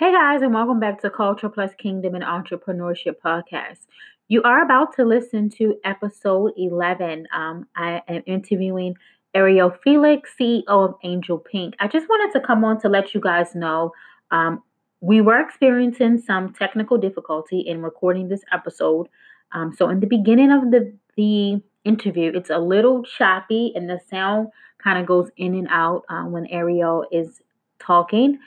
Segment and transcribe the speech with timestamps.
[0.00, 3.80] Hey guys, and welcome back to Culture Plus Kingdom and Entrepreneurship Podcast.
[4.28, 7.28] You are about to listen to episode 11.
[7.34, 8.96] Um, I am interviewing
[9.34, 11.74] Ariel Felix, CEO of Angel Pink.
[11.80, 13.92] I just wanted to come on to let you guys know
[14.30, 14.62] um,
[15.02, 19.06] we were experiencing some technical difficulty in recording this episode.
[19.52, 24.00] Um, so, in the beginning of the, the interview, it's a little choppy and the
[24.08, 24.48] sound
[24.82, 27.42] kind of goes in and out uh, when Ariel is
[27.78, 28.38] talking.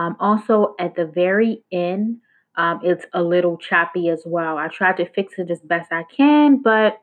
[0.00, 2.20] Um, also, at the very end,
[2.56, 4.56] um, it's a little choppy as well.
[4.56, 7.02] I tried to fix it as best I can, but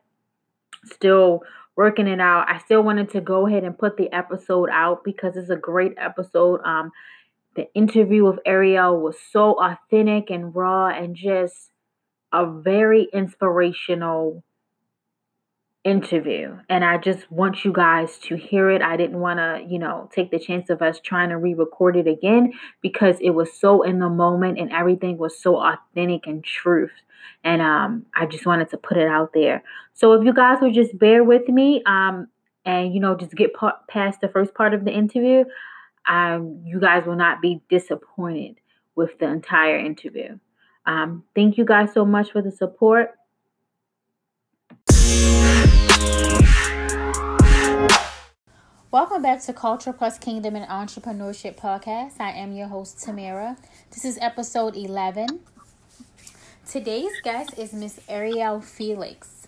[0.84, 1.42] still
[1.76, 2.48] working it out.
[2.48, 5.94] I still wanted to go ahead and put the episode out because it's a great
[5.96, 6.60] episode.
[6.64, 6.90] Um,
[7.54, 11.70] the interview with Ariel was so authentic and raw and just
[12.32, 14.42] a very inspirational
[15.88, 18.82] interview and I just want you guys to hear it.
[18.82, 22.06] I didn't want to, you know, take the chance of us trying to re-record it
[22.06, 22.52] again
[22.82, 26.92] because it was so in the moment and everything was so authentic and truth.
[27.44, 29.62] And um I just wanted to put it out there.
[29.94, 32.28] So if you guys would just bear with me um
[32.64, 33.52] and you know just get
[33.88, 35.44] past the first part of the interview,
[36.08, 38.56] um you guys will not be disappointed
[38.94, 40.38] with the entire interview.
[40.86, 43.14] Um thank you guys so much for the support.
[48.98, 52.14] Welcome back to Culture Plus Kingdom and Entrepreneurship Podcast.
[52.18, 53.56] I am your host, Tamara.
[53.92, 55.38] This is episode 11.
[56.68, 59.46] Today's guest is Miss Ariel Felix.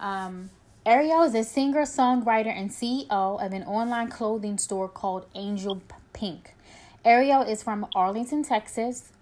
[0.00, 0.48] Um,
[0.86, 5.82] Ariel is a singer, songwriter, and CEO of an online clothing store called Angel
[6.14, 6.54] Pink.
[7.04, 9.12] Ariel is from Arlington, Texas.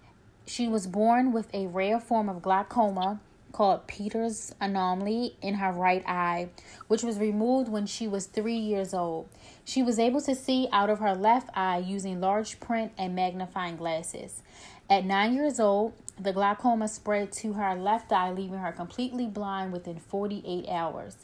[0.45, 3.19] She was born with a rare form of glaucoma
[3.51, 6.49] called Peters anomaly in her right eye,
[6.87, 9.27] which was removed when she was three years old.
[9.67, 13.75] She was able to see out of her left eye using large print and magnifying
[13.75, 14.41] glasses.
[14.89, 19.73] At nine years old, the glaucoma spread to her left eye, leaving her completely blind
[19.73, 21.17] within 48 hours,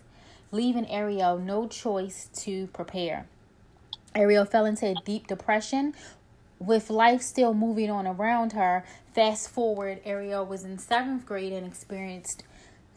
[0.51, 3.27] leaving Ariel no choice to prepare.
[4.13, 5.95] Ariel fell into a deep depression
[6.59, 8.83] with life still moving on around her,
[9.13, 12.43] fast forward, Ariel was in seventh grade and experienced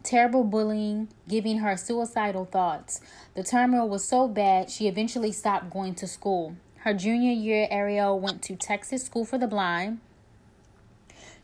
[0.07, 3.01] terrible bullying, giving her suicidal thoughts.
[3.35, 6.57] The turmoil was so bad, she eventually stopped going to school.
[6.79, 9.99] Her junior year, Ariel went to Texas School for the Blind.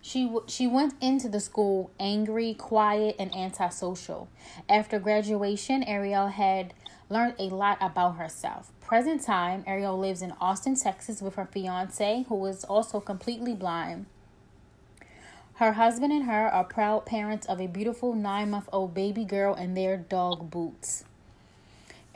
[0.00, 4.28] She, she went into the school angry, quiet, and antisocial.
[4.68, 6.74] After graduation, Ariel had
[7.08, 8.72] learned a lot about herself.
[8.80, 14.06] Present time, Ariel lives in Austin, Texas with her fiance, who is also completely blind.
[15.62, 19.54] Her husband and her are proud parents of a beautiful nine month old baby girl
[19.54, 21.04] and their dog Boots.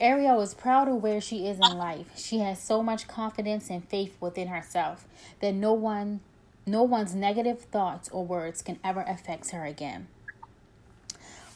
[0.01, 2.09] Ariel is proud of where she is in life.
[2.17, 5.07] She has so much confidence and faith within herself
[5.39, 6.23] that no one
[6.67, 10.09] no one's negative thoughts or words can ever affect her again.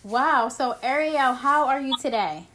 [0.04, 2.46] Wow, so Ariel, how are you today?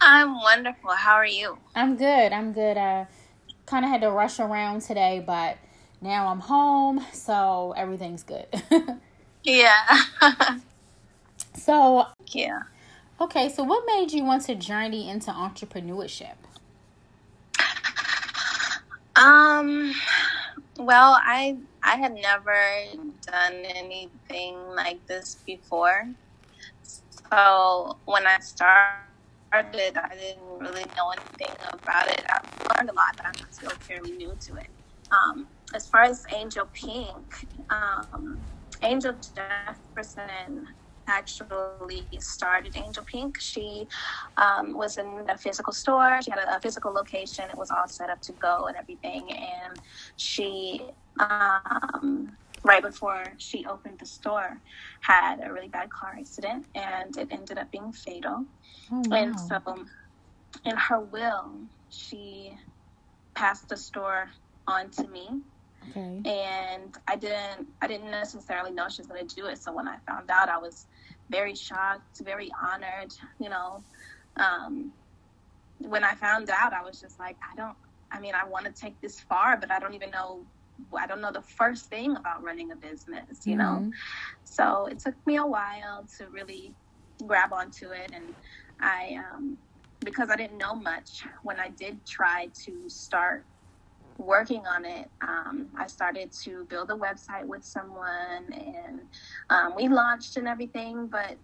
[0.00, 0.92] I'm wonderful.
[0.92, 1.58] How are you?
[1.74, 2.32] I'm good.
[2.32, 2.78] I'm good.
[2.78, 3.08] I
[3.66, 5.58] kind of had to rush around today, but
[6.00, 8.46] now I'm home, so everything's good.
[9.44, 10.02] yeah.
[11.54, 12.62] so, yeah.
[13.20, 16.36] Okay, so what made you want to journey into entrepreneurship?
[19.16, 19.92] Um,
[20.78, 22.56] well, I I had never
[23.26, 26.08] done anything like this before.
[26.84, 29.08] So when I started
[29.48, 32.22] started, I didn't really know anything about it.
[32.28, 34.66] I've learned a lot, but I'm still fairly new to it.
[35.10, 38.40] Um, as far as Angel Pink, um,
[38.82, 40.66] Angel Jefferson
[41.06, 43.40] actually started Angel Pink.
[43.40, 43.86] She
[44.36, 46.20] um, was in a physical store.
[46.22, 47.44] She had a, a, physical location.
[47.48, 49.30] It was all set up to go and everything.
[49.32, 49.80] And
[50.16, 50.82] she
[51.18, 54.60] um, right before she opened the store,
[55.00, 58.44] had a really bad car accident and it ended up being fatal.
[58.92, 59.16] Oh, wow.
[59.16, 59.84] And so,
[60.64, 61.52] in her will,
[61.90, 62.52] she
[63.34, 64.28] passed the store
[64.66, 65.40] on to me.
[65.90, 66.20] Okay.
[66.24, 69.58] And I didn't I didn't necessarily know she was gonna do it.
[69.58, 70.86] So when I found out I was
[71.30, 73.82] very shocked, very honored, you know.
[74.36, 74.92] Um,
[75.78, 77.76] when I found out I was just like, I don't
[78.10, 80.44] I mean I wanna take this far, but I don't even know
[80.96, 83.84] I don't know the first thing about running a business, you mm-hmm.
[83.86, 83.92] know?
[84.44, 86.72] So it took me a while to really
[87.26, 88.10] grab onto it.
[88.12, 88.34] And
[88.80, 89.58] I, um,
[90.00, 93.44] because I didn't know much, when I did try to start
[94.18, 99.00] working on it, um, I started to build a website with someone and
[99.48, 101.36] um, we launched and everything, but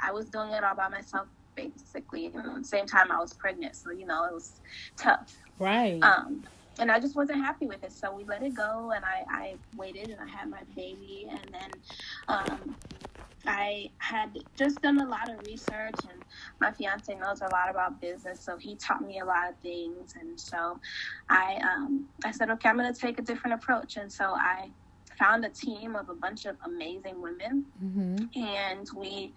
[0.00, 2.26] I was doing it all by myself basically.
[2.26, 3.76] And at the same time, I was pregnant.
[3.76, 4.60] So, you know, it was
[4.96, 5.36] tough.
[5.58, 6.02] Right.
[6.02, 6.44] Um,
[6.78, 7.92] and I just wasn't happy with it.
[7.92, 11.40] So we let it go, and I, I waited, and I had my baby, and
[11.52, 11.70] then
[12.28, 12.76] um,
[13.46, 16.22] I had just done a lot of research, and
[16.60, 20.14] my fiance knows a lot about business, so he taught me a lot of things.
[20.20, 20.78] And so
[21.28, 23.96] I, um, I said, okay, I'm going to take a different approach.
[23.96, 24.70] And so I
[25.18, 28.38] found a team of a bunch of amazing women, mm-hmm.
[28.38, 29.32] and we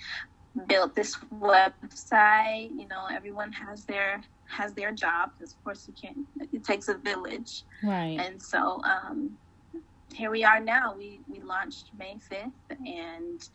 [0.68, 2.72] built this website.
[2.72, 6.28] You know, everyone has their has their job because, of course, you can't.
[6.54, 8.20] It takes a village, right?
[8.20, 9.38] And so, um,
[10.14, 10.96] here we are now.
[10.98, 13.48] We we launched May fifth, and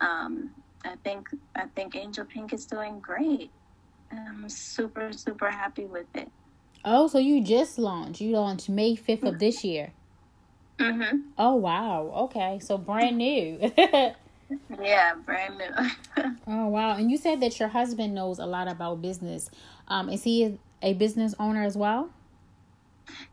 [0.00, 0.50] um,
[0.84, 3.50] I think I think Angel Pink is doing great.
[4.10, 6.30] I'm super super happy with it.
[6.84, 8.20] Oh, so you just launched?
[8.20, 9.92] You launched May fifth of this year.
[10.78, 11.22] Mhm.
[11.38, 12.12] Oh wow.
[12.24, 13.58] Okay, so brand new.
[14.80, 16.24] yeah, brand new.
[16.46, 16.96] oh wow!
[16.96, 19.50] And you said that your husband knows a lot about business.
[19.88, 22.10] Um, is he a business owner as well?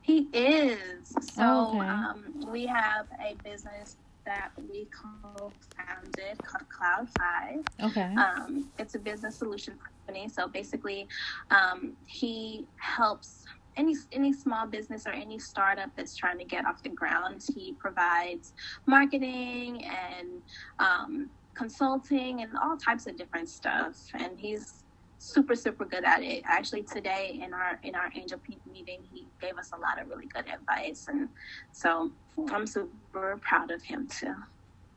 [0.02, 1.14] He is.
[1.34, 1.80] So okay.
[1.80, 7.90] um, we have a business that we co-founded called Cloud Five.
[7.92, 8.14] Okay.
[8.16, 10.30] Um, it's a business solution company.
[10.30, 11.08] So basically,
[11.52, 13.46] um, he helps
[13.78, 17.44] any any small business or any startup that's trying to get off the ground.
[17.56, 18.54] He provides
[18.86, 20.42] marketing and
[20.80, 23.96] um, consulting and all types of different stuff.
[24.14, 24.84] And he's
[25.20, 26.42] super super good at it.
[26.46, 30.10] Actually today in our in our angel pink meeting he gave us a lot of
[30.10, 31.30] really good advice and
[31.72, 32.10] so
[32.52, 34.34] i'm super proud of him too.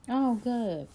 [0.08, 0.88] Oh good.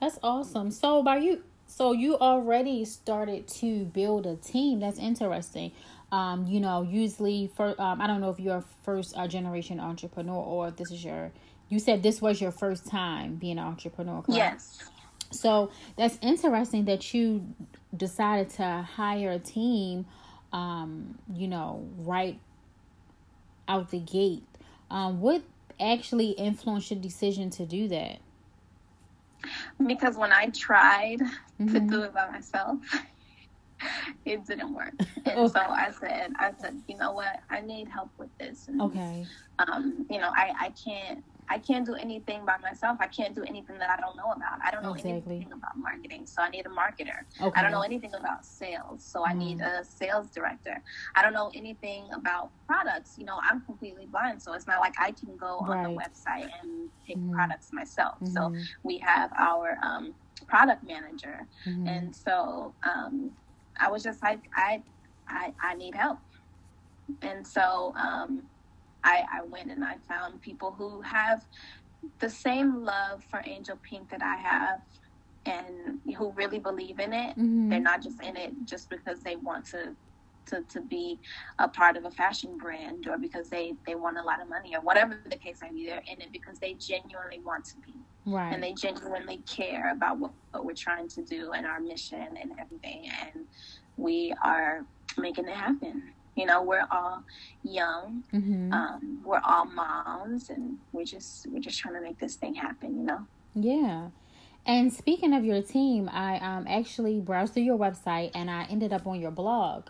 [0.00, 0.70] That's awesome.
[0.70, 4.80] So by you so you already started to build a team.
[4.80, 5.72] That's interesting.
[6.12, 9.80] Um you know usually for um i don't know if you're a first uh, generation
[9.80, 11.32] entrepreneur or if this is your
[11.70, 14.36] you said this was your first time being an entrepreneur correct?
[14.36, 14.78] yes.
[15.30, 17.46] So that's interesting that you
[17.96, 20.06] decided to hire a team,
[20.52, 22.38] um, you know, right
[23.66, 24.44] out the gate.
[24.90, 25.42] Um, what
[25.80, 28.18] actually influenced your decision to do that?
[29.86, 31.72] Because when I tried mm-hmm.
[31.72, 32.78] to do it by myself,
[34.24, 34.94] it didn't work.
[35.26, 35.52] And okay.
[35.52, 37.40] so I said, I said, you know what?
[37.50, 38.66] I need help with this.
[38.68, 39.26] And, okay.
[39.58, 42.98] Um, you know, I, I can't I can't do anything by myself.
[43.00, 44.58] I can't do anything that I don't know about.
[44.62, 45.36] I don't know exactly.
[45.36, 47.20] anything about marketing, so I need a marketer.
[47.40, 47.58] Okay.
[47.58, 49.80] I don't know anything about sales, so I need mm.
[49.80, 50.82] a sales director.
[51.14, 53.14] I don't know anything about products.
[53.18, 55.86] You know, I'm completely blind, so it's not like I can go right.
[55.86, 57.32] on the website and pick mm.
[57.32, 58.16] products myself.
[58.16, 58.32] Mm-hmm.
[58.32, 60.14] So we have our um,
[60.46, 61.86] product manager, mm-hmm.
[61.86, 63.30] and so um,
[63.80, 64.82] I was just like, I,
[65.28, 66.18] I, I need help,
[67.22, 67.94] and so.
[67.96, 68.42] Um,
[69.04, 71.44] I, I went and I found people who have
[72.20, 74.80] the same love for Angel Pink that I have
[75.46, 77.30] and who really believe in it.
[77.30, 77.70] Mm-hmm.
[77.70, 79.94] They're not just in it just because they want to
[80.48, 81.18] to, to be
[81.58, 84.74] a part of a fashion brand or because they, they want a lot of money
[84.74, 85.86] or whatever the case may be.
[85.86, 87.94] They're in it because they genuinely want to be.
[88.26, 88.52] Right.
[88.52, 92.52] And they genuinely care about what, what we're trying to do and our mission and
[92.58, 93.10] everything.
[93.22, 93.44] And
[93.96, 94.84] we are
[95.16, 96.12] making it happen.
[96.38, 97.24] You know, we're all
[97.64, 98.22] young.
[98.32, 98.72] Mm-hmm.
[98.72, 102.96] Um, we're all moms, and we're just we're just trying to make this thing happen.
[102.96, 103.26] You know.
[103.54, 104.08] Yeah.
[104.66, 108.92] And speaking of your team, I um actually browsed through your website and I ended
[108.92, 109.88] up on your blog.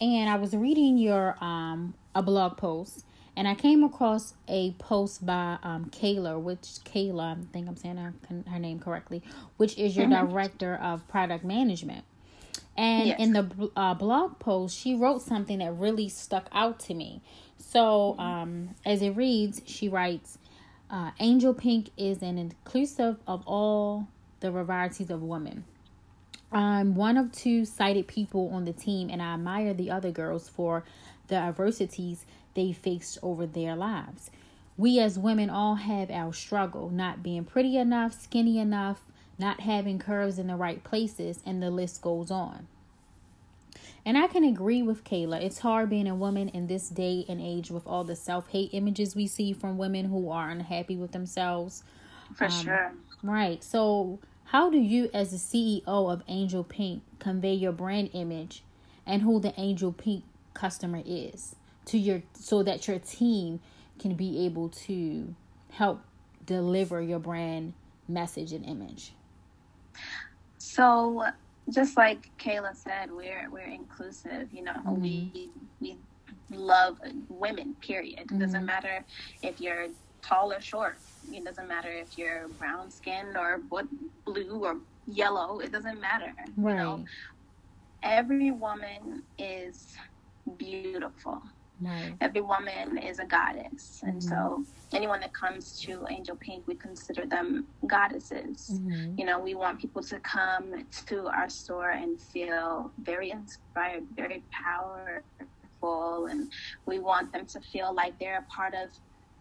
[0.00, 5.24] And I was reading your um a blog post and I came across a post
[5.24, 8.14] by um Kayla, which Kayla, I think I'm saying her,
[8.50, 9.22] her name correctly,
[9.56, 10.30] which is your mm-hmm.
[10.30, 12.04] director of product management.
[12.76, 13.20] And yes.
[13.20, 17.20] in the uh, blog post, she wrote something that really stuck out to me.
[17.58, 20.38] So, um, as it reads, she writes,
[20.90, 24.08] uh, Angel Pink is an inclusive of all
[24.40, 25.64] the varieties of women.
[26.50, 30.48] I'm one of two sighted people on the team, and I admire the other girls
[30.48, 30.84] for
[31.28, 34.30] the adversities they faced over their lives.
[34.76, 39.00] We as women all have our struggle, not being pretty enough, skinny enough,
[39.42, 42.68] not having curves in the right places, and the list goes on.
[44.06, 45.42] And I can agree with Kayla.
[45.42, 48.70] It's hard being a woman in this day and age with all the self hate
[48.72, 51.82] images we see from women who are unhappy with themselves.
[52.34, 52.92] For um, sure.
[53.22, 53.62] Right.
[53.62, 58.62] So, how do you, as the CEO of Angel Pink, convey your brand image
[59.04, 61.56] and who the Angel Pink customer is
[61.86, 63.60] to your so that your team
[63.98, 65.34] can be able to
[65.70, 66.02] help
[66.44, 67.72] deliver your brand
[68.08, 69.12] message and image?
[70.58, 71.26] So,
[71.70, 74.48] just like Kayla said, we're we're inclusive.
[74.52, 75.02] You know, mm-hmm.
[75.02, 75.96] we we
[76.50, 77.74] love women.
[77.80, 78.20] Period.
[78.20, 78.38] It mm-hmm.
[78.38, 79.04] doesn't matter
[79.42, 79.88] if you're
[80.22, 80.96] tall or short.
[81.32, 83.60] It doesn't matter if you're brown skinned or
[84.24, 85.60] blue or yellow.
[85.60, 86.32] It doesn't matter.
[86.56, 86.72] Right.
[86.72, 87.04] You know,
[88.02, 89.96] every woman is
[90.56, 91.42] beautiful.
[92.20, 93.98] Every woman is a goddess.
[93.98, 94.08] Mm-hmm.
[94.08, 98.70] And so anyone that comes to Angel Pink, we consider them goddesses.
[98.72, 99.18] Mm-hmm.
[99.18, 104.42] You know, we want people to come to our store and feel very inspired, very
[104.50, 106.50] powerful, and
[106.86, 108.90] we want them to feel like they're a part of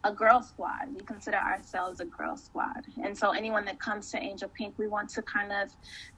[0.04, 0.94] a girl squad.
[0.96, 2.86] We consider ourselves a girl squad.
[3.04, 5.72] And so anyone that comes to Angel Pink, we want to kind of,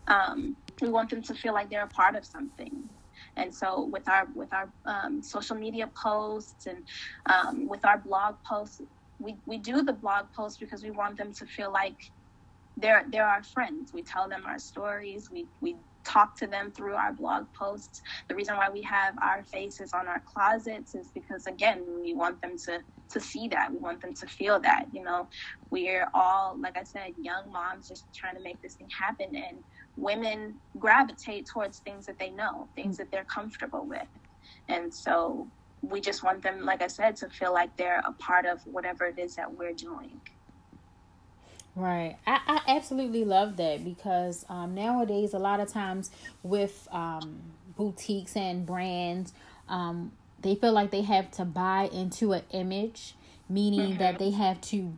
[0.07, 2.89] um, we want them to feel like they're a part of something.
[3.37, 6.87] And so with our with our um, social media posts and
[7.27, 8.81] um, with our blog posts,
[9.19, 11.97] we, we do the blog posts because we want them to feel like
[12.77, 13.91] they're they're our friends.
[13.93, 15.29] We tell them our stories.
[15.31, 18.01] We we talk to them through our blog posts.
[18.29, 22.41] The reason why we have our faces on our closets is because again, we want
[22.41, 22.79] them to
[23.11, 23.71] to see that.
[23.71, 24.85] We want them to feel that.
[24.91, 25.27] You know,
[25.71, 29.63] we're all like I said, young moms just trying to make this thing happen and
[29.97, 34.07] women gravitate towards things that they know, things that they're comfortable with.
[34.67, 35.47] And so
[35.81, 39.05] we just want them, like I said, to feel like they're a part of whatever
[39.05, 40.19] it is that we're doing.
[41.75, 42.17] Right.
[42.27, 46.11] I, I absolutely love that because um, nowadays, a lot of times
[46.43, 47.41] with um,
[47.75, 49.33] boutiques and brands,
[49.67, 53.15] um, they feel like they have to buy into an image,
[53.49, 53.99] meaning mm-hmm.
[53.99, 54.93] that they have to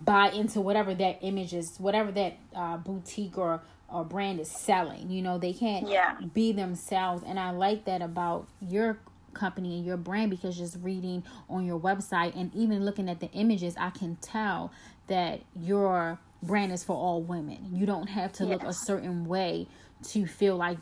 [0.00, 3.62] buy into whatever that image is, whatever that uh, boutique or
[3.94, 5.08] or brand is selling.
[5.10, 6.16] You know, they can't yeah.
[6.34, 7.22] be themselves.
[7.24, 8.98] And I like that about your
[9.32, 13.30] company and your brand because just reading on your website and even looking at the
[13.30, 14.72] images, I can tell
[15.06, 17.70] that your brand is for all women.
[17.72, 18.52] You don't have to yes.
[18.52, 19.68] look a certain way
[20.08, 20.78] to feel like,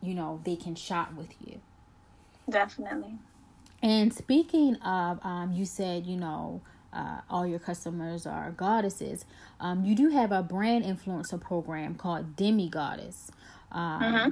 [0.00, 1.60] you know, they can shop with you.
[2.48, 3.14] Definitely.
[3.82, 6.62] And speaking of, um, you said, you know,
[6.94, 9.24] uh, all your customers are goddesses.
[9.60, 13.30] Um, you do have a brand influencer program called Demi Goddess.
[13.72, 14.30] Um, mm-hmm.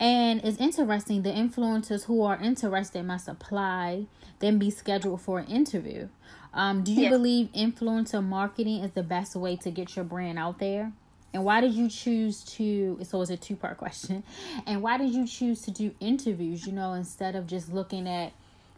[0.00, 4.06] And it's interesting, the influencers who are interested must apply,
[4.40, 6.08] then be scheduled for an interview.
[6.52, 7.10] Um, do you yes.
[7.10, 10.92] believe influencer marketing is the best way to get your brand out there?
[11.32, 12.98] And why did you choose to?
[13.02, 14.22] So it's a two part question.
[14.66, 16.66] And why did you choose to do interviews?
[16.66, 18.32] You know, instead of just looking at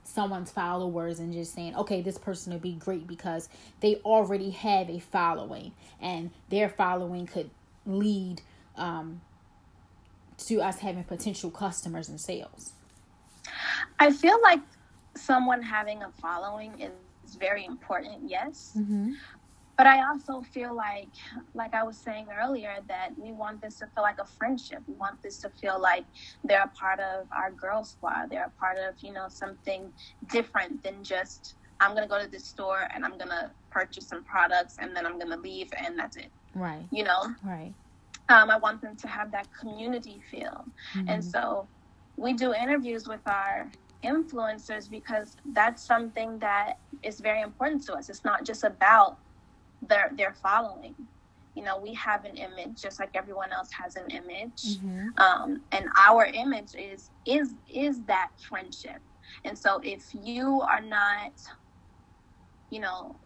[0.06, 3.48] someone's followers and just saying, okay, this person would be great because
[3.80, 7.50] they already have a following and their following could
[7.84, 8.40] lead
[8.76, 9.20] um,
[10.38, 12.72] to us having potential customers and sales?
[13.98, 14.60] I feel like
[15.16, 18.72] someone having a following is very important, yes.
[18.76, 19.12] Mm-hmm.
[19.76, 21.08] But I also feel like,
[21.54, 24.82] like I was saying earlier, that we want this to feel like a friendship.
[24.86, 26.04] We want this to feel like
[26.44, 28.30] they're a part of our girl squad.
[28.30, 29.92] They're a part of, you know, something
[30.30, 34.06] different than just, I'm going to go to this store and I'm going to purchase
[34.06, 36.30] some products and then I'm going to leave and that's it.
[36.54, 36.86] Right.
[36.90, 37.34] You know?
[37.44, 37.74] Right.
[38.30, 40.64] Um, I want them to have that community feel.
[40.94, 41.08] Mm-hmm.
[41.08, 41.68] And so
[42.16, 43.70] we do interviews with our
[44.02, 48.08] influencers because that's something that is very important to us.
[48.08, 49.18] It's not just about
[49.88, 50.94] their their following.
[51.54, 55.08] You know, we have an image just like everyone else has an image, mm-hmm.
[55.16, 59.00] um, and our image is is is that friendship.
[59.44, 61.32] And so, if you are not,
[62.70, 63.16] you know,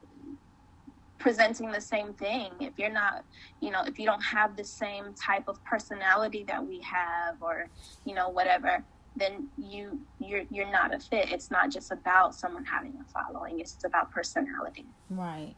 [1.21, 3.23] presenting the same thing if you're not
[3.61, 7.69] you know if you don't have the same type of personality that we have or
[8.07, 8.83] you know whatever
[9.17, 13.61] then you you're you're not a fit it's not just about someone having a following
[13.61, 15.55] it's about personality right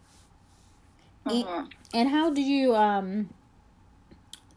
[1.26, 1.66] Mm-hmm.
[1.94, 3.28] And how do you um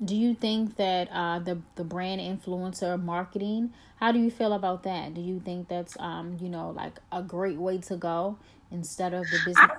[0.04, 4.84] do you think that uh the the brand influencer marketing how do you feel about
[4.84, 8.38] that do you think that's um you know like a great way to go
[8.72, 9.78] instead of the business I,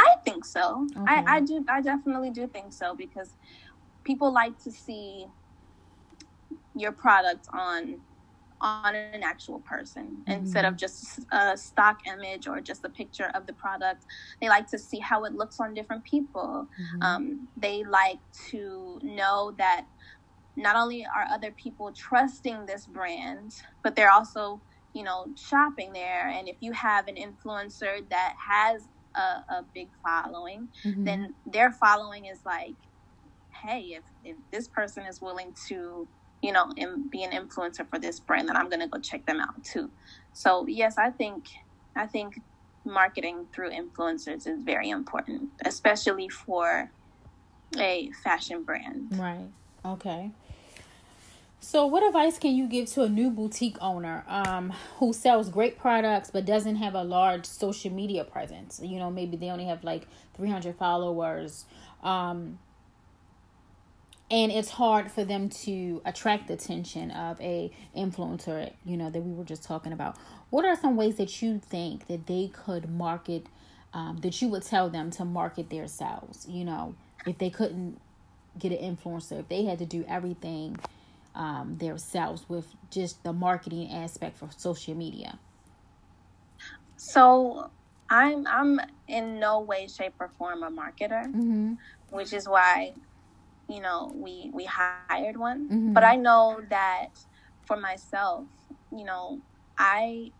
[0.00, 1.04] I think so okay.
[1.06, 3.30] I, I do i definitely do think so because
[4.02, 5.26] people like to see
[6.74, 8.00] your product on
[8.62, 10.32] on an actual person mm-hmm.
[10.32, 14.06] instead of just a stock image or just a picture of the product.
[14.40, 16.68] They like to see how it looks on different people.
[16.80, 17.02] Mm-hmm.
[17.02, 19.86] Um, they like to know that
[20.56, 24.60] not only are other people trusting this brand, but they're also,
[24.94, 26.28] you know, shopping there.
[26.28, 28.82] And if you have an influencer that has
[29.16, 31.04] a, a big following, mm-hmm.
[31.04, 32.74] then their following is like,
[33.50, 36.06] hey, if, if this person is willing to
[36.42, 39.40] you know, and be an influencer for this brand, then I'm to go check them
[39.40, 39.90] out too.
[40.32, 41.46] So yes, I think
[41.94, 42.40] I think
[42.84, 46.90] marketing through influencers is very important, especially for
[47.78, 49.08] a fashion brand.
[49.12, 49.48] Right.
[49.84, 50.30] Okay.
[51.60, 55.78] So, what advice can you give to a new boutique owner um, who sells great
[55.78, 58.80] products but doesn't have a large social media presence?
[58.82, 61.66] You know, maybe they only have like 300 followers.
[62.02, 62.58] Um,
[64.32, 69.20] and it's hard for them to attract the attention of a influencer you know that
[69.20, 70.16] we were just talking about
[70.50, 73.46] what are some ways that you think that they could market
[73.94, 76.94] um, that you would tell them to market their sales you know
[77.26, 78.00] if they couldn't
[78.58, 80.76] get an influencer if they had to do everything
[81.34, 85.38] um, themselves with just the marketing aspect for social media
[86.96, 87.70] so
[88.08, 91.74] i'm i'm in no way shape or form a marketer mm-hmm.
[92.10, 92.92] which is why
[93.68, 95.68] you know we we hired one.
[95.70, 95.94] Mhm.
[95.94, 97.08] but i know that
[97.66, 98.46] for myself
[98.90, 99.40] you know
[99.78, 100.32] i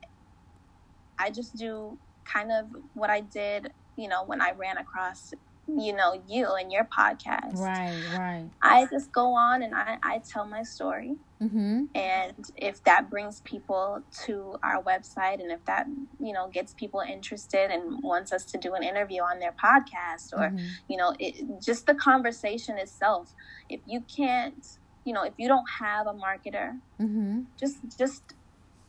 [1.19, 5.33] i just do kind of what i did you know when i ran across
[5.69, 7.55] you know you and your podcast.
[7.59, 8.51] Right right.
[8.63, 11.85] I just go on and i i tell my story mm-hmm.
[11.95, 15.87] and if that brings people to our website and if that
[16.21, 20.33] you know gets people interested and wants us to do an interview on their podcast
[20.33, 20.67] or Mhm.
[20.89, 21.35] you know it
[21.69, 23.35] just the conversation itself
[23.69, 26.69] if you can't you know if you don't have a marketer
[27.01, 27.41] Mm-hmm.
[27.59, 28.23] just just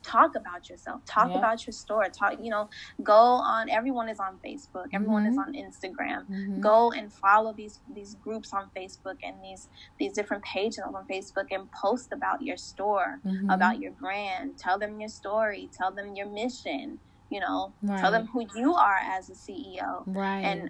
[0.03, 1.37] talk about yourself talk Yeah.
[1.39, 2.69] about your store talk you know
[3.03, 5.43] go on everyone is on facebook everyone is Mhm.
[5.47, 6.59] on instagram Mm-hmm.
[6.61, 9.69] go and follow these these groups on facebook and these
[9.99, 13.53] these different pages on facebook and post about your store Mhm.
[13.53, 17.99] about your brand tell them your story tell them your mission you know Right.
[17.99, 20.69] tell them who you are as a ceo right and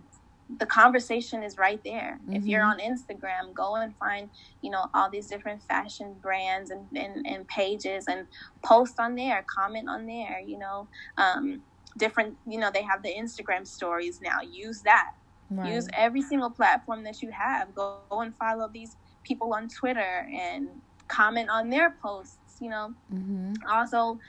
[0.60, 2.20] the conversation is right there.
[2.30, 2.72] If you're Mhm.
[2.72, 4.30] on instagram go and find
[4.62, 8.28] you know all these different fashion brands and, and, and pages and
[8.64, 11.62] post on there comment on there you know um,
[11.98, 14.40] different you know they have the instagram stories now.
[14.42, 15.12] Use that.
[15.50, 15.72] Right.
[15.74, 17.74] use every single platform that you have.
[17.76, 20.68] Go, go and follow these people on twitter and
[21.08, 22.94] comment on their posts you know.
[23.12, 23.54] Mm-hmm.
[23.70, 24.20] also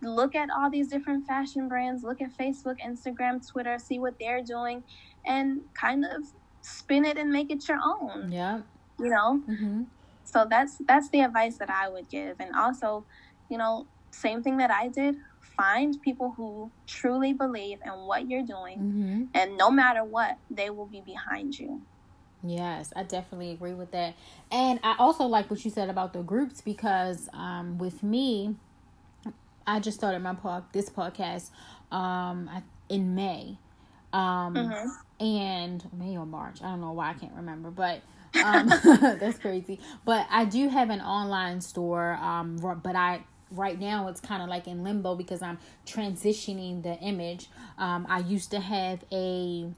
[0.00, 2.04] look at all these different fashion brands.
[2.04, 3.78] Look at facebook instagram twitter.
[3.78, 4.84] See what they're doing
[5.28, 6.22] and kind of
[6.62, 8.60] spin it and make it your own yeah
[8.98, 9.82] you know mm-hmm.
[10.24, 13.04] so that's that's the advice that i would give and also
[13.50, 15.14] you know same thing that i did
[15.56, 19.22] find people who truly believe in what you're doing Mm-hmm.
[19.34, 21.82] and no matter what they will be behind you
[22.44, 24.14] Yes, I definitely agree with that.
[24.52, 28.54] And I also like what you said about the groups because um with me
[29.66, 31.50] I just started my pod this podcast
[31.90, 33.58] um I- in May.
[34.12, 34.90] Um Mhm.
[35.20, 36.62] and May or March.
[36.62, 38.02] I don't know why I can't remember, but
[38.44, 38.68] um
[39.18, 39.80] that's crazy.
[40.04, 44.48] But I do have an online store um but I right now it's kind of
[44.48, 47.48] like in limbo because I'm transitioning the image.
[47.78, 49.70] Um I used to have a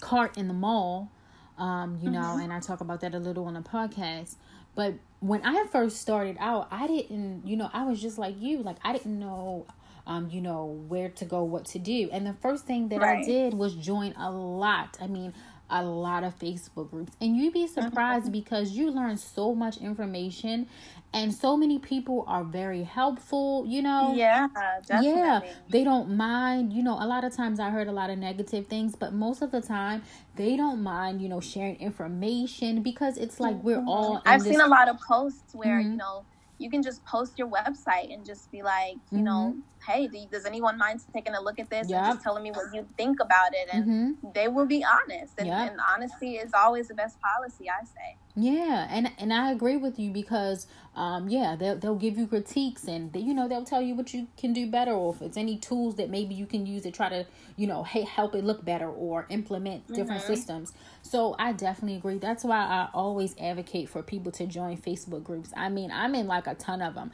[0.00, 1.10] cart in the mall
[1.58, 4.36] um, you know, and I talk about that a little on the podcast.
[4.74, 8.62] But when I first started out, I didn't, you know, I was just like you,
[8.62, 9.66] like I didn't know,
[10.06, 12.08] um, you know, where to go, what to do.
[12.12, 14.96] And the first thing that I did was join a lot.
[15.00, 15.34] I mean,
[15.72, 20.66] a lot of Facebook groups, and you'd be surprised because you learn so much information,
[21.14, 23.64] and so many people are very helpful.
[23.68, 24.48] You know, yeah
[24.84, 26.72] definitely yeah, they don't mind.
[26.72, 29.42] You know, a lot of times I heard a lot of negative things, but most
[29.42, 30.02] of the time
[30.34, 31.22] they don't mind.
[31.22, 34.16] You know, sharing information because it's like we're all.
[34.16, 35.90] in I've this- seen a lot of posts where Mhm.
[35.92, 36.24] you know
[36.58, 40.44] you can just post your website and just be like, you know, hey, do, does
[40.44, 41.90] anyone mind taking a look at this Mm-hmm.
[41.90, 42.04] Yep.
[42.04, 43.68] and just telling me what you think about it?
[43.72, 44.34] And Mhm.
[44.34, 45.70] they will be honest, and, Yep.
[45.70, 47.68] and honesty is always the best policy.
[47.70, 48.16] I say.
[48.36, 52.84] Yeah, and and I agree with you because um yeah, they'll they'll give you critiques
[52.84, 55.36] and they, you know they'll tell you what you can do better or if it's
[55.36, 58.64] any tools that maybe you can use to try to you know help it look
[58.64, 60.26] better or implement different Mhm.
[60.26, 60.72] systems.
[61.02, 62.18] So I definitely agree.
[62.18, 65.52] That's why I always advocate for people to join Facebook groups.
[65.56, 67.10] I mean, I'm in like a ton of them,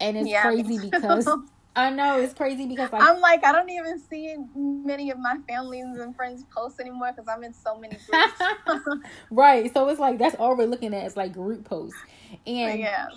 [0.00, 1.26] and it's Yeah, crazy because
[1.76, 5.36] I know it's crazy because like I'm like, I don't even see many of my
[5.46, 9.06] families and friends post anymore because I'm in so many groups.
[9.30, 9.72] right.
[9.72, 11.98] So it's like that's all we're looking at is like group posts,
[12.46, 13.08] and yeah.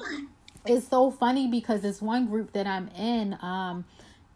[0.65, 3.85] it's so funny because this one group that I'm in, um,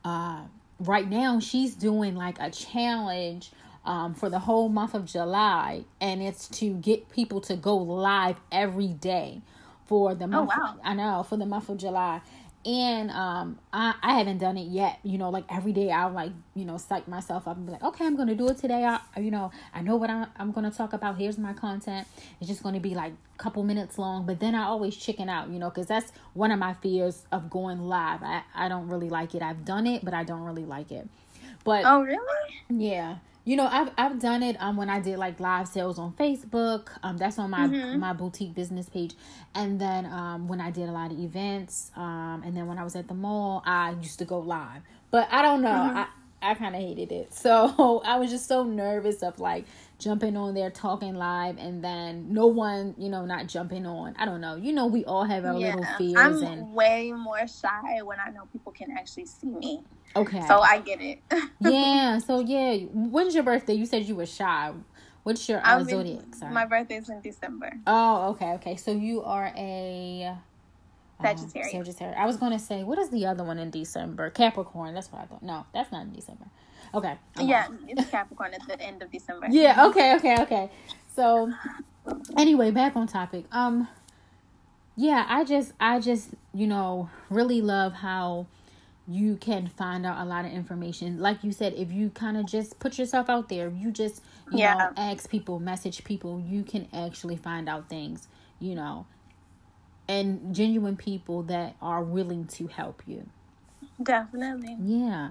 [0.05, 0.43] uh,
[0.79, 3.51] right now she's doing like a challenge,
[3.86, 8.38] um, for the whole month of July, and it's to get people to go live
[8.51, 9.41] every day
[9.86, 10.51] for the month.
[10.53, 10.75] Oh, wow.
[10.83, 12.21] I know for the month of July.
[12.65, 14.99] And um, I, I haven't done it yet.
[15.04, 17.84] You know, like every day I'll like, you know, psych myself up and be like,
[17.84, 18.86] okay, I'm gonna do it today.
[18.86, 21.17] I, you know, I know what I'm, I'm gonna talk about.
[21.17, 22.08] Here's my content.
[22.39, 24.26] It's just gonna be like a couple minutes long.
[24.26, 27.49] But then I always chicken out, you know, because that's one of my fears of
[27.49, 28.23] going live.
[28.23, 29.41] I, I don't really like it.
[29.41, 31.08] I've done it, but I don't really like it.
[31.65, 32.54] But Oh, really?
[32.69, 33.17] yeah.
[33.45, 36.88] You know, I've I've done it um when I did like live sales on Facebook.
[37.03, 37.99] Um that's on my Mhm.
[37.99, 39.15] my boutique business page.
[39.53, 42.84] And then um when I did a lot of events, um and then when I
[42.84, 44.82] was at the mall, I used to go live.
[45.12, 45.69] But I don't know.
[45.69, 45.95] Mhm.
[45.97, 46.08] I
[46.41, 47.34] I kind of hated it.
[47.43, 49.65] So I was just so nervous of like
[50.04, 54.16] jumping on there talking live and then no one, you know, not jumping on.
[54.18, 54.56] I don't know.
[54.56, 56.16] You know, we all have our yeah, little fears.
[56.18, 59.84] I'm and way more shy when I know people can actually see me.
[60.16, 60.46] Okay.
[60.48, 61.20] So I get it.
[61.60, 62.20] yeah.
[62.20, 63.74] So yeah, when's your birthday?
[63.74, 64.74] You said you were shy.
[65.24, 66.36] What's your uh, zodiac?
[66.36, 66.54] Sorry.
[66.54, 67.72] My birthday's in December.
[67.88, 68.76] Oh, okay, okay.
[68.76, 70.36] So you are a
[71.22, 71.72] Sagittarius.
[71.72, 72.18] Sagittarius.
[72.20, 74.30] I was going to say, what is the other one in December?
[74.30, 74.94] Capricorn.
[74.94, 75.42] That's what I thought.
[75.42, 76.46] No, that's not in December.
[76.93, 77.17] Okay.
[77.38, 77.79] I'm yeah, on.
[77.88, 79.47] it's Capricorn at the end of December.
[79.49, 79.88] Yeah.
[79.88, 80.15] Okay.
[80.15, 80.41] Okay.
[80.41, 80.71] Okay.
[81.15, 81.51] So,
[82.38, 83.45] anyway, back on topic.
[83.51, 83.88] Um,
[84.95, 88.47] yeah, I just, I just, you know, really love how
[89.08, 91.19] you can find out a lot of information.
[91.19, 94.60] Like you said, if you kind of just put yourself out there, you just, you
[94.60, 94.75] yeah.
[94.75, 98.27] know, ask people, message people, you can actually find out things,
[98.60, 99.06] you know,
[100.08, 103.27] and genuine people that are willing to help you.
[104.01, 104.77] Definitely.
[104.79, 105.29] Yeah.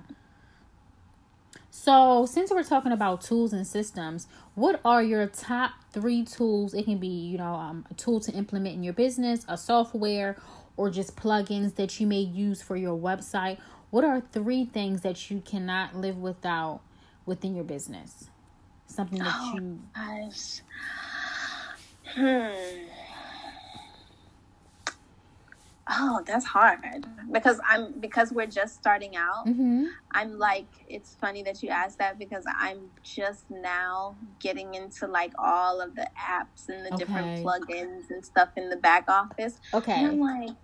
[1.74, 6.74] So, since we're talking about tools and systems, what are your top three tools?
[6.74, 10.36] It can be, you know, um, a tool to implement in your business, a software,
[10.76, 13.58] or just plugins that you may use for your website.
[13.88, 16.82] What are three things that you cannot live without
[17.24, 18.28] within your business?
[18.86, 19.80] Something that oh, you.
[19.94, 20.60] Gosh.
[22.14, 23.01] Hmm.
[26.04, 26.80] Oh, that's hard
[27.30, 29.46] because I'm because we're just starting out.
[29.46, 29.84] Mm-hmm.
[30.12, 35.32] I'm like, it's funny that you asked that because I'm just now getting into like
[35.38, 37.04] all of the apps and the okay.
[37.04, 39.60] different plugins and stuff in the back office.
[39.72, 40.56] Okay, and I'm like,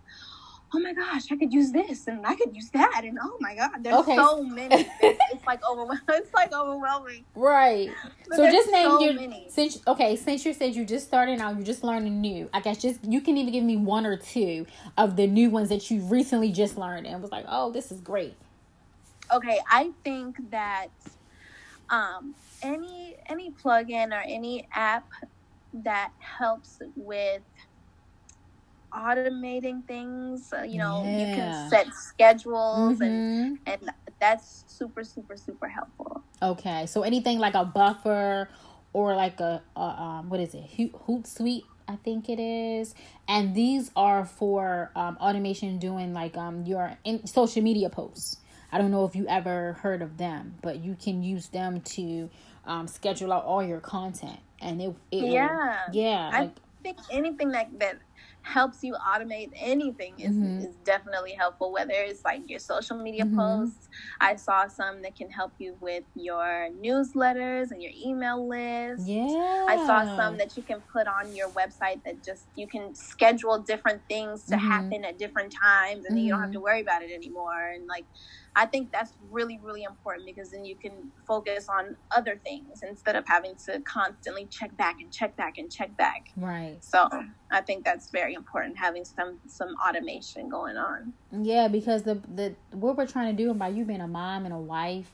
[0.74, 3.54] oh my gosh, I could use this and I could use that and oh my
[3.54, 4.16] god, there's okay.
[4.16, 4.86] so many.
[5.00, 6.02] It's, it's like overwhelming.
[6.08, 7.24] It's like overwhelming.
[7.34, 7.90] Right.
[8.28, 9.46] But so just name so your many.
[9.48, 12.50] since okay, since you said you're just starting out, you're just learning new.
[12.52, 15.70] I guess just you can even give me one or two of the new ones
[15.70, 18.34] that you recently just learned and was like, oh, this is great.
[19.32, 20.88] Okay, I think that
[21.90, 25.08] um any any plugin or any app
[25.72, 27.42] that helps with
[28.92, 30.52] automating things.
[30.52, 31.18] Uh, you know, yeah.
[31.18, 33.02] you can set schedules mm-hmm.
[33.02, 36.22] and and that's super super super helpful.
[36.42, 38.48] Okay, so anything like a buffer
[38.92, 40.64] or like a, a um what is it
[41.06, 42.94] Hootsuite I think it is,
[43.26, 48.36] and these are for um, automation doing like um your in- social media posts.
[48.70, 52.28] I don't know if you ever heard of them, but you can use them to
[52.66, 56.30] um, schedule out all your content, and it, it yeah will, yeah.
[56.30, 57.96] I like, think anything that that
[58.48, 60.60] helps you automate anything is, mm-hmm.
[60.60, 63.38] is definitely helpful whether it's like your social media mm-hmm.
[63.38, 63.88] posts
[64.22, 69.66] i saw some that can help you with your newsletters and your email list yeah
[69.68, 73.58] i saw some that you can put on your website that just you can schedule
[73.58, 74.66] different things to mm-hmm.
[74.66, 76.64] happen at different times and then you don't have to mm-hmm.
[76.64, 78.06] worry about it anymore and like
[78.56, 83.16] I think that's really, really important because then you can focus on other things instead
[83.16, 86.30] of having to constantly check back and check back and check back.
[86.36, 86.76] Right.
[86.80, 87.08] So
[87.50, 91.12] I think that's very important having some some automation going on.
[91.32, 94.54] Yeah, because the the what we're trying to do by you being a mom and
[94.54, 95.10] a wife,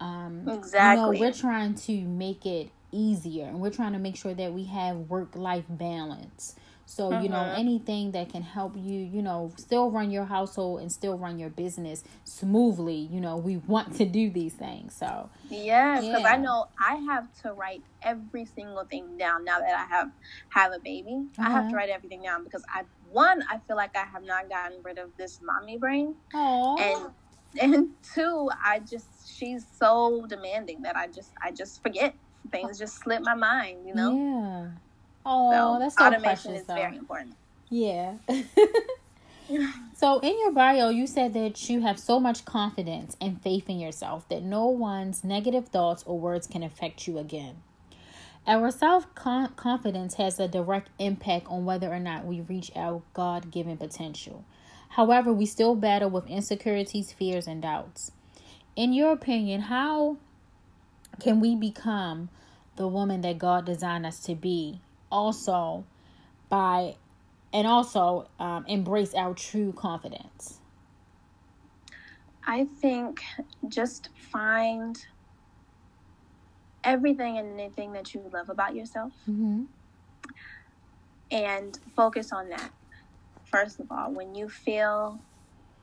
[0.00, 1.18] um, exactly.
[1.18, 4.52] You know, we're trying to make it easier, and we're trying to make sure that
[4.52, 6.56] we have work life balance.
[6.88, 7.24] So, mm-hmm.
[7.24, 7.60] you know, mm-hmm.
[7.60, 11.50] anything that can help you, you know, still run your household and still run your
[11.50, 14.94] business smoothly, you know, we want to do these things.
[14.94, 16.28] So, yeah, because yeah.
[16.28, 20.10] I know I have to write every single thing down now that I have
[20.50, 21.26] have a baby.
[21.38, 21.48] Uh-huh.
[21.48, 21.76] I have to uh-huh.
[21.76, 25.10] write everything down because I one, I feel like I have not gotten rid of
[25.16, 26.14] this mommy brain.
[26.32, 26.80] Aww.
[26.80, 27.10] And
[27.60, 32.14] and two, I just she's so demanding that I just I just forget.
[32.52, 34.12] Things just slip my mind, you know?
[34.14, 34.68] Yeah.
[35.26, 36.74] Oh, so that's so automation precious, is though.
[36.74, 37.34] very important.
[37.68, 38.14] Yeah.
[39.96, 43.80] so in your bio, you said that you have so much confidence and faith in
[43.80, 47.56] yourself that no one's negative thoughts or words can affect you again.
[48.46, 53.50] Our self confidence has a direct impact on whether or not we reach our God
[53.50, 54.44] given potential.
[54.90, 58.12] However, we still battle with insecurities, fears, and doubts.
[58.76, 60.18] In your opinion, how
[61.18, 62.28] can we become
[62.76, 64.80] the woman that God designed us to be
[65.16, 65.84] also
[66.50, 66.94] by
[67.52, 70.60] and also um, embrace our true confidence?
[72.46, 73.22] I think
[73.66, 75.04] just find
[76.84, 79.64] everything and anything that you love about yourself mm-hmm.
[81.30, 82.70] and focus on that.
[83.44, 85.18] First of all, when you feel,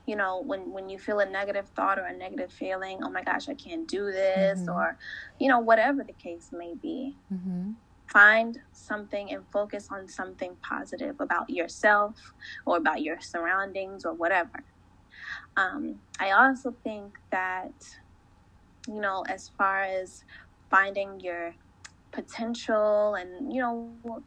[0.05, 3.23] you know, when, when you feel a negative thought or a negative feeling, oh my
[3.23, 4.69] gosh, I can't do this, mm-hmm.
[4.69, 4.97] or,
[5.39, 7.71] you know, whatever the case may be, mm-hmm
[8.13, 12.15] find something and focus on something positive about yourself
[12.65, 14.63] or about your surroundings or whatever.
[15.57, 17.73] Um, I also think that
[18.87, 20.23] you know, as far as
[20.69, 21.55] finding your
[22.11, 24.23] potential and, you know,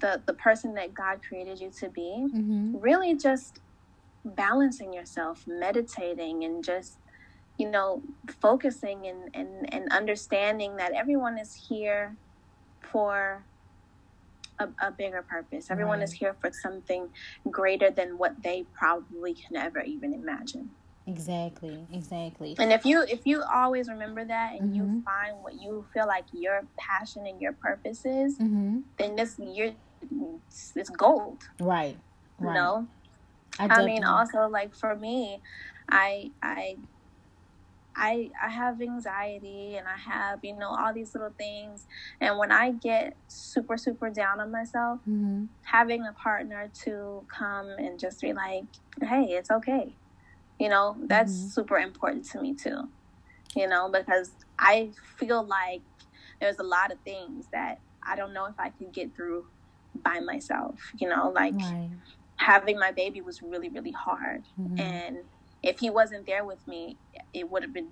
[0.00, 2.78] the, the person that God created you to be, Mm-hmm.
[2.78, 3.60] really just
[4.24, 6.98] balancing yourself, meditating, and just,
[7.58, 8.02] you know,
[8.40, 12.16] focusing and, and, and understanding that everyone is here
[12.92, 13.44] for
[14.58, 15.70] a, a bigger purpose.
[15.70, 16.04] Everyone Right.
[16.04, 17.08] is here for something
[17.50, 20.70] greater than what they probably can ever even imagine.
[21.06, 21.86] Exactly.
[21.92, 22.54] Exactly.
[22.58, 25.04] And if you if you always remember that and you Mhm.
[25.04, 28.80] find what you feel like your passion and your purpose is, Mm-hmm.
[28.98, 31.42] then this you're it's, it's gold.
[31.60, 31.96] Right.
[32.40, 32.88] You know?
[33.58, 35.42] I, I mean, also like for me,
[35.90, 36.76] I I
[37.96, 41.86] I I have anxiety and I have you know all these little things,
[42.20, 45.48] and when I get super super down on myself, Mhm.
[45.64, 48.64] having a partner to come and just be like,
[49.02, 49.98] hey, it's okay,
[50.60, 51.54] you know, that's Mhm.
[51.54, 52.90] super important to me too,
[53.56, 55.82] you know, because I feel like
[56.40, 59.46] there's a lot of things that I don't know if I could get through
[60.04, 62.02] by myself, you know, like Right.
[62.38, 65.02] having my baby was really really hard Mhm.
[65.06, 65.18] and
[65.62, 66.98] if he wasn't there with me
[67.32, 67.90] it would have been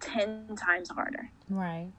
[0.00, 1.92] 10 times harder Right.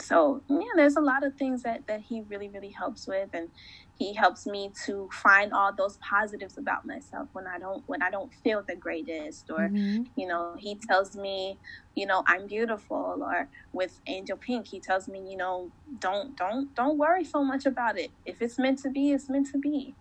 [0.00, 3.48] so yeah there's a lot of things that that he really really helps with and
[3.96, 8.10] he helps me to find all those positives about myself when i don't when i
[8.10, 10.06] don't feel the greatest or Mhm.
[10.16, 11.60] you know he tells me
[11.94, 16.74] you know i'm beautiful or with angel pink he tells me you know don't don't
[16.74, 19.96] don't worry so much about it if it's meant to be it's meant to be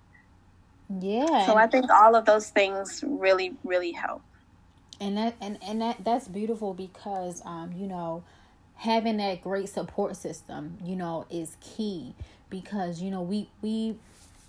[1.01, 1.45] Yeah.
[1.45, 4.21] so i think all of those things really really help
[4.99, 8.23] and that and and that that's beautiful because um you know
[8.75, 12.13] having that great support system you know is key
[12.49, 13.95] because you know we we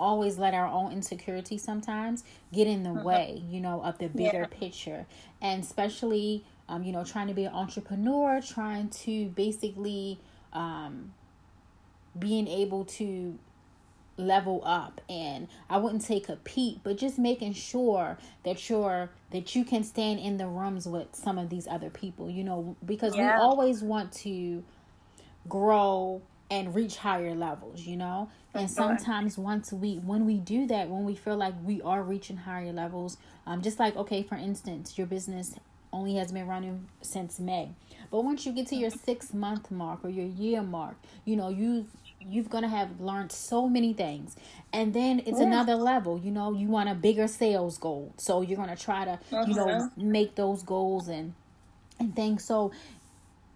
[0.00, 4.40] always let our own insecurity sometimes get in the way you know of the bigger
[4.40, 4.46] Yeah.
[4.46, 5.06] picture
[5.40, 10.18] and especially um you know trying to be an entrepreneur trying to basically
[10.52, 11.12] um
[12.18, 13.38] being able to
[14.16, 19.54] level up and I wouldn't take a peek, but just making sure that you're that
[19.56, 23.16] you can stand in the rooms with some of these other people, you know, because
[23.16, 23.20] Yeah.
[23.20, 24.64] we always want to
[25.48, 28.28] grow and reach higher levels, you know?
[28.54, 32.36] And sometimes once we when we do that, when we feel like we are reaching
[32.38, 35.58] higher levels, um just like okay, for instance, your business
[35.92, 37.70] only has been running since May.
[38.10, 41.48] But once you get to your six month mark or your year mark, you know,
[41.48, 41.86] you
[42.28, 44.36] you're gonna have learned so many things.
[44.72, 45.46] And then it's Yeah.
[45.46, 48.12] another level, you know, you want a bigger sales goal.
[48.18, 49.96] So you're gonna try to, you know, Mhm.
[49.96, 51.34] make those goals and
[52.00, 52.44] and things.
[52.44, 52.72] So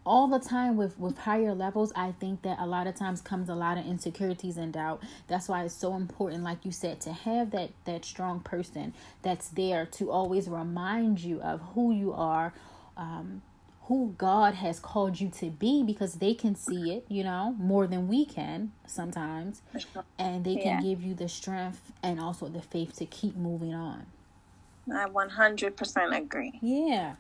[0.07, 3.51] all the time with with higher levels i think that a lot of times comes
[3.51, 7.13] a lot of insecurities and doubt that's why it's so important like you said to
[7.13, 12.55] have that that strong person that's there to always remind you of who you are
[12.97, 13.43] um
[13.89, 17.87] who god has called you to be because they can see it you know more
[17.87, 19.61] than we can sometimes
[20.19, 20.81] and they can Yeah.
[20.83, 24.07] give you the strength and also the faith to keep moving on
[24.91, 26.59] I 100% agree.
[26.63, 27.17] yeah.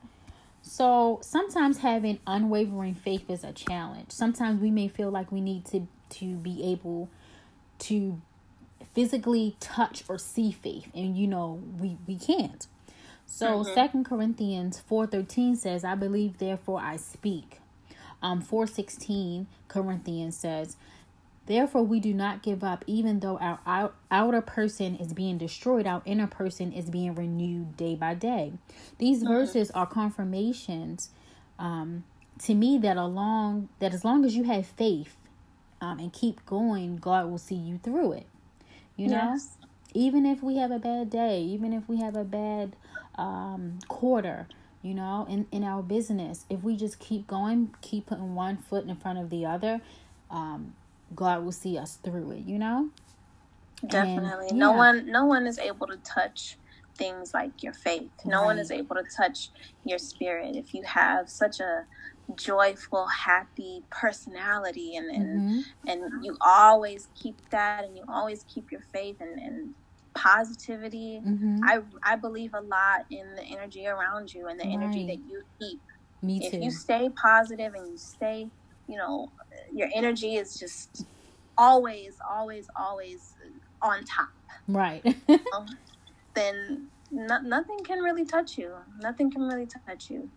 [0.63, 4.11] So sometimes having unwavering faith is a challenge.
[4.11, 7.09] Sometimes we may feel like we need to to be able
[7.81, 8.21] to
[8.95, 12.67] physically touch or see faith, and you know we we can't.
[13.31, 17.61] So Second Corinthians four thirteen says, "I believe, therefore I speak."
[18.21, 20.77] Um, four sixteen Corinthians says,
[21.47, 25.87] Therefore, we do not give up, even though our out, outer person is being destroyed,
[25.87, 28.53] our inner person is being renewed day by day.
[28.99, 31.09] These verses are confirmations
[31.59, 32.05] um,
[32.41, 35.17] to me that along that as long as you have faith
[35.81, 38.27] um, and keep going, God will see you through it.
[38.97, 39.39] You know,
[39.95, 42.77] even if we have a bad day, even if we have a bad
[43.19, 44.49] um, quarter,
[44.83, 48.87] you know, in, in our business, if we just keep going, keep putting one foot
[48.87, 49.83] in front of the other,
[50.31, 50.75] um,
[51.17, 52.91] God will see us through it, you know?
[53.87, 54.49] Definitely.
[54.51, 56.59] And, No one no one is able to touch
[56.97, 58.11] things like your faith.
[58.27, 59.51] No one is able to touch
[59.85, 61.85] your spirit if you have such a
[62.37, 65.65] joyful, happy personality and and, Mhm.
[65.89, 69.75] and you always keep that and you always keep your faith and, and
[70.23, 71.23] positivity.
[71.25, 71.61] Mhm.
[71.65, 75.43] I I believe a lot in the energy around you and the energy that you
[75.61, 75.81] keep.
[76.23, 76.59] Me if too.
[76.65, 78.51] you stay positive and you stay,
[78.89, 79.29] you know,
[79.73, 81.05] your energy is just
[81.59, 83.35] always, always, always
[83.83, 84.29] on top,
[84.69, 85.05] right.
[86.35, 88.75] then no, nothing can really touch you.
[89.01, 90.31] Nothing can really touch you.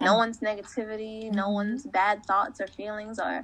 [0.00, 1.54] No Um, one's negativity, no Mhm.
[1.54, 3.42] one's bad thoughts or feelings, or,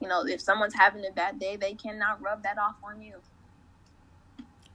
[0.00, 3.22] you know, if someone's having a bad day, they cannot rub that off on you.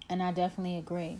[0.09, 1.19] And I definitely agree.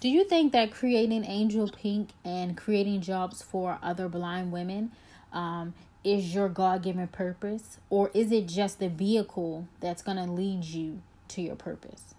[0.00, 4.92] Do you think that creating Angel Pink and creating jobs for other blind women
[5.32, 10.30] um, is your God given purpose, or is it just the vehicle that's going to
[10.30, 12.14] lead you to your purpose?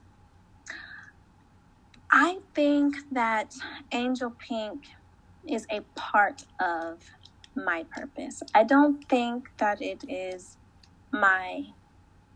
[2.12, 3.54] I think that
[3.92, 4.86] Angel Pink
[5.48, 7.00] is a part of
[7.56, 8.42] my purpose.
[8.54, 10.58] I don't think that it is
[11.12, 11.68] my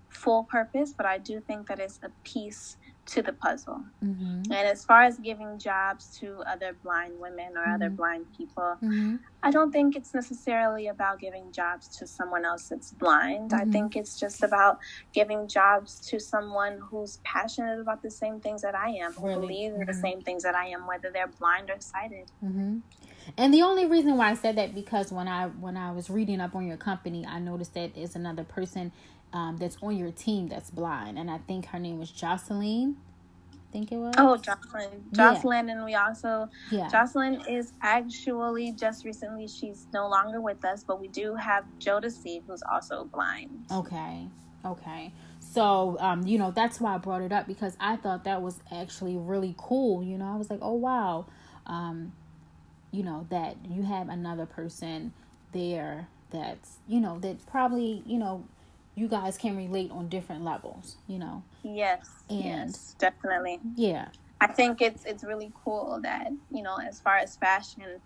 [0.10, 2.78] full purpose, but I do think that it's a piece
[3.12, 3.84] to the puzzle.
[4.04, 4.52] Mm-hmm.
[4.52, 7.74] And as far as giving jobs to other blind women or mm-hmm.
[7.74, 9.18] other blind people, mm-hmm.
[9.44, 13.54] I don't think it's necessarily about giving jobs to someone else that's blind.
[13.54, 13.72] I mm-hmm.
[13.72, 14.80] think it's just about
[15.14, 19.42] giving jobs to someone who's passionate about the same things that I am, who really?
[19.42, 20.02] believes in the mm-hmm.
[20.02, 22.32] same things that I am, whether they're blind or sighted.
[22.44, 22.78] Mm-hmm.
[23.38, 26.42] And the only reason why I said that because when I when I was reading
[26.42, 28.92] up on your company, I noticed that is another person
[29.34, 32.98] um, that's on your team that's blind, and I think her name was Jocelyn.
[33.54, 34.14] I think it was.
[34.18, 35.06] Oh, Jocelyn.
[35.14, 35.74] Jocelyn, yeah.
[35.74, 36.50] and we also.
[36.70, 36.90] Yeah.
[36.90, 39.48] Jocelyn is actually just recently.
[39.48, 43.66] She's no longer with us, but we do have Jodeci, who's also blind.
[43.72, 44.28] Okay.
[44.66, 45.12] Okay.
[45.40, 48.60] So, um, you know, that's why I brought it up because I thought that was
[48.72, 50.04] actually really cool.
[50.04, 51.26] You know, I was like, oh wow,
[51.66, 52.14] um,
[52.92, 55.14] you know, that you have another person
[55.52, 58.46] there that's, you know, that probably, you know,
[58.96, 61.44] you guys can relate on different levels, you know.
[61.64, 62.10] Yes.
[62.30, 63.60] And yes, definitely.
[63.76, 64.08] Yeah.
[64.40, 68.02] I think it's it's really cool that, you know, as far as fashion,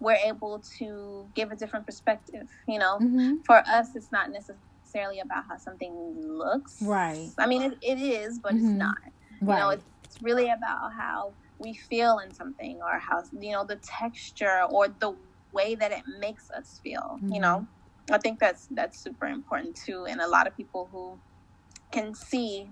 [0.00, 2.98] we're able to give a different perspective, you know.
[2.98, 3.36] Mm-hmm.
[3.44, 6.80] For us it's not necessarily about how something looks.
[6.82, 7.30] Right.
[7.38, 8.66] I mean it, it is, but mm-hmm.
[8.66, 8.96] it's not.
[9.40, 9.54] Right.
[9.54, 13.64] You know, it's, it's really about how we feel in something or how you know
[13.64, 15.14] the texture or the
[15.52, 17.32] way that it makes us feel, mm-hmm.
[17.32, 17.66] you know.
[18.10, 21.18] I think that's that's super important too, and a lot of people who
[21.90, 22.68] can see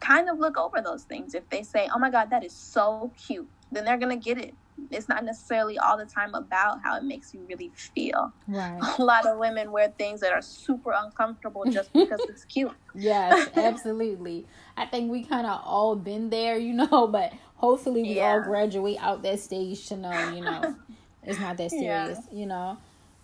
[0.00, 1.34] kind of look over those things.
[1.34, 4.54] If they say, "Oh my God, that is so cute," then they're gonna get it.
[4.90, 8.32] It's not necessarily all the time about how it makes you really feel.
[8.48, 8.78] Right.
[8.98, 12.72] A lot of women wear things that are super uncomfortable just because it's cute.
[12.94, 14.46] Yes, absolutely.
[14.76, 18.24] I think we kind of all been there, you know, but hopefully we yeah.
[18.24, 20.74] all graduate out that stage to know, you know,
[21.22, 22.38] it's not that serious, yeah.
[22.38, 22.76] you know.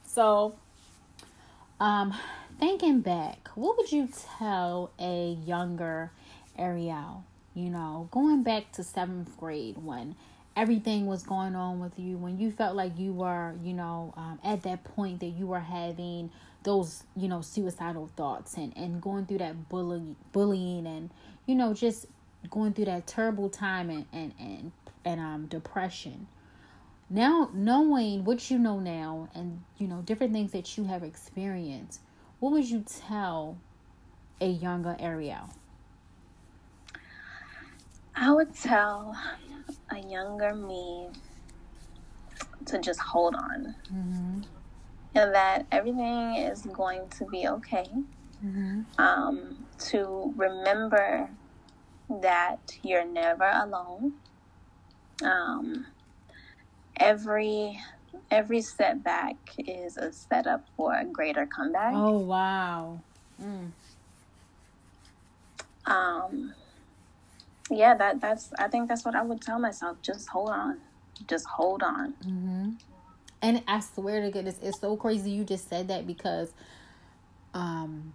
[0.05, 0.55] So
[1.81, 2.15] um,
[2.59, 6.13] thinking back, what would you tell a younger
[6.59, 7.25] Ariel?
[7.55, 10.15] You know, going back to seventh grade when
[10.57, 14.39] everything was going on with you, when you felt like you were, you know, um,
[14.45, 16.31] at that point that you were having
[16.63, 21.11] those, you know, suicidal thoughts and, and going through that bully, bullying and,
[21.47, 22.07] you know, just
[22.51, 24.73] going through that terrible time and, and, and,
[25.05, 26.27] and um, depression
[27.11, 32.01] now knowing what you know now and you know different things that you have experienced
[32.39, 33.59] what would you tell
[34.41, 35.51] a younger ariel
[38.15, 39.17] i would tell
[39.91, 41.09] a younger me
[42.65, 44.41] to just hold on mm-hmm.
[45.17, 47.89] and that everything is going to be okay
[48.45, 48.83] mm-hmm.
[48.99, 51.29] um, to remember
[52.23, 54.13] that you're never alone
[55.23, 55.87] um,
[57.01, 57.81] every
[58.31, 61.95] every setback is a setup for a greater comeback.
[61.95, 63.01] Oh wow.
[63.43, 63.71] Mm.
[65.87, 66.55] Um
[67.71, 69.97] yeah, that that's I think that's what I would tell myself.
[70.03, 70.79] Just hold on.
[71.27, 72.15] Just hold on.
[72.25, 72.71] Mm-hmm.
[73.43, 76.53] And I swear to goodness, it's so crazy you just said that because
[77.55, 78.13] um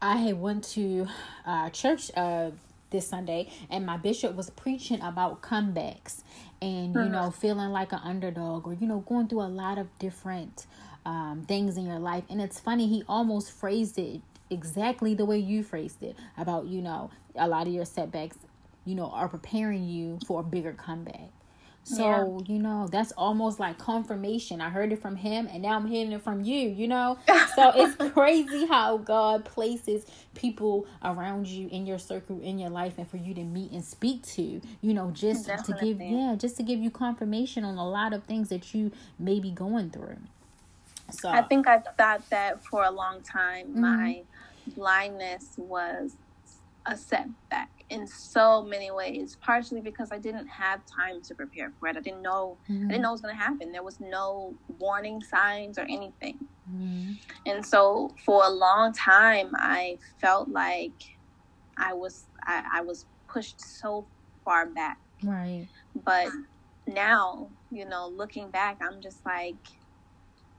[0.00, 1.08] I had went to
[1.44, 2.52] uh church uh
[2.90, 6.22] this Sunday, and my bishop was preaching about comebacks
[6.62, 7.40] and you know mm-hmm.
[7.40, 10.66] feeling like an underdog or you know going through a lot of different
[11.06, 12.24] um, things in your life.
[12.28, 16.82] And it's funny, he almost phrased it exactly the way you phrased it about you
[16.82, 18.36] know a lot of your setbacks,
[18.84, 21.30] you know, are preparing you for a bigger comeback.
[21.82, 22.54] So, yeah.
[22.54, 24.60] you know, that's almost like confirmation.
[24.60, 27.18] I heard it from him and now I'm hearing it from you, you know?
[27.56, 32.94] So it's crazy how God places people around you in your circle in your life
[32.96, 35.94] and for you to meet and speak to, you know, just Definitely.
[35.94, 38.92] to give yeah, just to give you confirmation on a lot of things that you
[39.18, 40.18] may be going through.
[41.10, 43.80] So I think I thought that for a long time mm-hmm.
[43.80, 44.22] my
[44.68, 46.12] blindness was
[46.86, 51.88] a setback in so many ways partially because i didn't have time to prepare for
[51.88, 51.96] it.
[51.96, 52.86] I didn't know mm-hmm.
[52.86, 53.72] i didn't know it was going to happen.
[53.72, 56.38] There was no warning signs or anything.
[56.72, 57.12] Mm-hmm.
[57.46, 61.16] and so for a long time i felt like
[61.76, 64.06] i was I, I was pushed so
[64.44, 64.98] far back.
[65.22, 65.66] Right.
[66.04, 66.28] But
[66.86, 69.54] now you know looking back i'm just like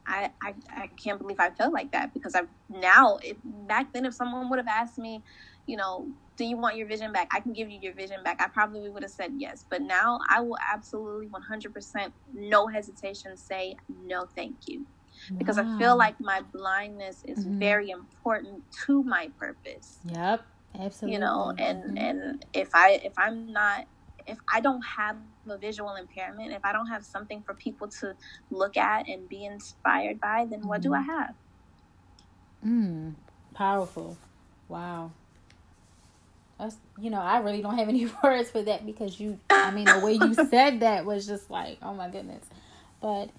[0.05, 4.05] I, I, I can't believe I felt like that because I now if back then
[4.05, 5.21] if someone would have asked me,
[5.67, 7.29] you know, do you want your vision back?
[7.33, 8.41] I can give you your vision back.
[8.41, 9.65] I probably would have said yes.
[9.69, 14.85] But now I will absolutely 100% no hesitation say no thank you.
[15.37, 15.75] because wow.
[15.75, 17.59] I feel like my blindness is mm-hmm.
[17.59, 19.99] very important to my purpose.
[20.05, 20.43] Yep.
[20.79, 21.13] Absolutely.
[21.13, 21.97] You know, and mm-hmm.
[21.97, 23.87] and if I if I'm not
[24.31, 25.17] if I don't have
[25.47, 28.15] a visual impairment, if I don't have something for people to
[28.49, 31.09] look at and be inspired by, then what do I mm-hmm.
[31.09, 31.35] have?
[32.65, 33.13] Mm,
[33.53, 34.17] powerful.
[34.69, 35.11] Wow.
[36.57, 39.85] That's, you know, I really don't have any words for that because you, I mean,
[39.85, 42.45] the way you said that was just like, oh my goodness.
[43.01, 43.29] But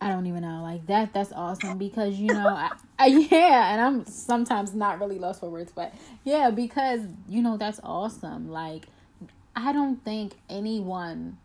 [0.00, 0.62] I don't even know.
[0.62, 5.18] Like that, that's awesome because, you know, I, I, yeah, and I'm sometimes not really
[5.18, 8.50] lost for words, but yeah, because, you know, that's awesome.
[8.50, 8.86] Like,
[9.56, 11.38] I don't think anyone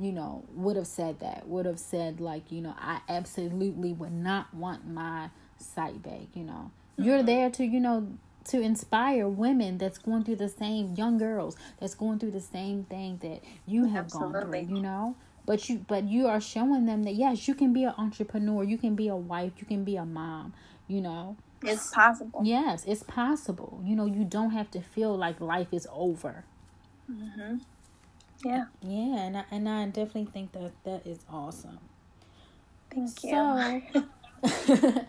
[0.00, 4.12] you know, would have said that, would have said, like, you know, I absolutely would
[4.12, 5.28] not want my
[5.58, 6.70] sight back, you know.
[6.92, 7.02] Mm-hmm.
[7.02, 8.08] You're there to, you know,
[8.44, 12.84] to inspire women that's going through the same young girls that's going through the same
[12.84, 14.40] thing that you have Absolutely.
[14.40, 15.16] gone through, you know.
[15.46, 18.78] But you but you are showing them that yes, you can be an entrepreneur, you
[18.78, 20.52] can be a wife, you can be a mom,
[20.88, 21.36] you know.
[21.62, 22.48] It's possible.
[22.48, 23.82] Yes, it's possible.
[23.84, 26.44] You know, you don't have to feel like life is over.
[27.06, 27.58] hmm
[28.44, 28.64] Yeah.
[28.82, 31.78] Yeah, and I, and I definitely think that that is awesome.
[32.90, 33.30] Thank you.
[33.30, 33.82] So,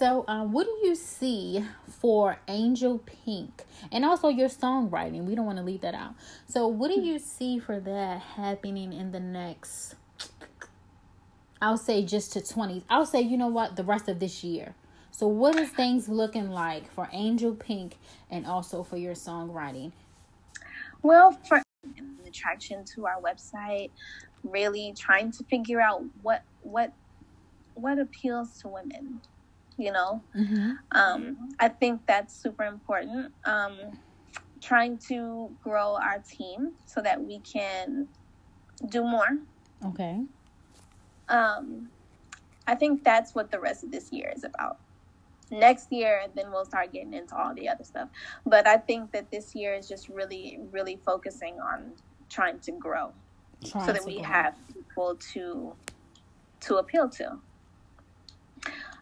[0.00, 5.26] So, um, what do you see for Angel Pink and also your songwriting?
[5.26, 6.14] We don't want to leave that out.
[6.48, 9.96] So, what do you see for that happening in the next?
[11.60, 12.82] I'll say just to 20.
[12.88, 14.74] I'll say, you know what, the rest of this year.
[15.10, 17.98] So, what is things looking like for Angel Pink
[18.30, 19.92] and also for your songwriting?
[21.02, 21.60] Well, for
[22.26, 23.90] attraction to our website,
[24.44, 26.90] really trying to figure out what what
[27.74, 29.20] what appeals to women
[29.80, 30.22] you know?
[30.36, 30.72] Mm-hmm.
[30.92, 33.32] um, i think that's super important.
[33.44, 33.76] Um,
[34.60, 38.06] trying to grow our team so that we can
[38.90, 39.38] do more.
[39.86, 40.20] Okay.
[41.28, 41.88] Um,
[42.66, 44.78] i think that's what the rest of this year is about.
[45.50, 48.08] Next year then we'll start getting into all the other stuff.
[48.44, 51.92] But i think that this year is just really really focusing on
[52.28, 53.12] trying to grow
[53.64, 54.24] trying so that we grow.
[54.24, 55.74] have people to
[56.60, 57.38] to appeal to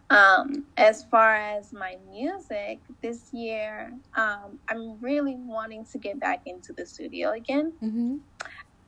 [0.09, 6.41] um, as far as my music this year, um, I'm really wanting to get back
[6.45, 7.73] into the studio again.
[7.81, 8.17] Mm-hmm.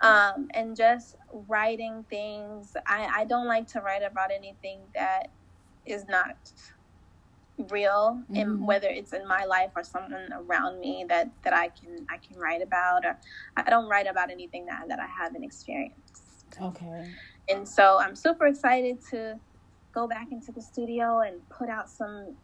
[0.02, 1.16] Um, and just
[1.48, 2.76] writing things.
[2.88, 5.30] I, I don't like to write about anything that
[5.86, 6.38] is not
[7.70, 8.36] real mm-hmm.
[8.36, 12.18] and whether it's in my life or someone around me that that I can I
[12.18, 13.18] can write about or
[13.56, 16.24] I don't write about anything that that I haven't experienced.
[16.60, 17.12] Okay.
[17.50, 19.40] And so I'm super excited to
[19.94, 22.36] go back into the studio and put out some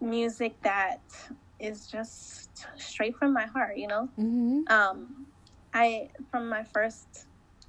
[0.00, 1.00] music that
[1.58, 4.08] is just straight from my heart, you know?
[4.18, 4.62] Mm-hmm.
[4.68, 5.26] Um,
[5.72, 7.26] I, from my first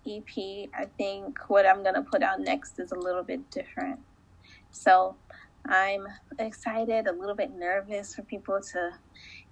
[0.08, 4.00] EP, I think what I'm going to put out next is a little bit different.
[4.72, 5.16] So
[5.66, 6.08] I'm
[6.40, 8.92] excited, a little bit nervous for people to